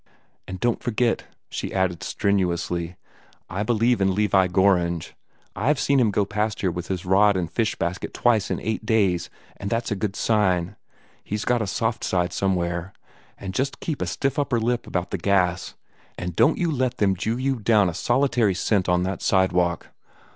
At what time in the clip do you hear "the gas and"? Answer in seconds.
15.11-16.35